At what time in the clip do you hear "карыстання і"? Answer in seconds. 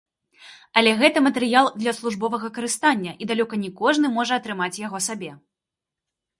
2.57-3.29